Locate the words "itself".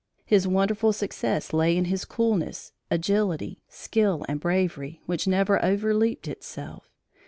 6.27-6.91